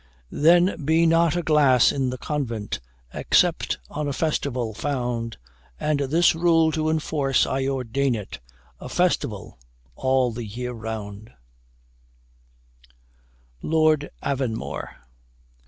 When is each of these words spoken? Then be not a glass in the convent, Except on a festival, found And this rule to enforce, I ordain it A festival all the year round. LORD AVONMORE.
Then 0.33 0.83
be 0.83 1.05
not 1.05 1.35
a 1.35 1.43
glass 1.43 1.91
in 1.91 2.09
the 2.09 2.17
convent, 2.17 2.79
Except 3.13 3.77
on 3.87 4.07
a 4.07 4.13
festival, 4.13 4.73
found 4.73 5.37
And 5.79 5.99
this 5.99 6.33
rule 6.33 6.71
to 6.71 6.89
enforce, 6.89 7.45
I 7.45 7.67
ordain 7.67 8.15
it 8.15 8.39
A 8.79 8.89
festival 8.89 9.59
all 9.93 10.31
the 10.31 10.43
year 10.47 10.73
round. 10.73 11.29
LORD 13.61 14.09
AVONMORE. 14.23 14.89